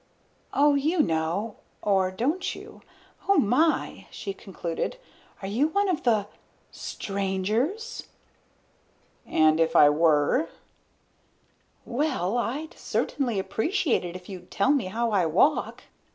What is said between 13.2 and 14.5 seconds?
appreciate it if you'd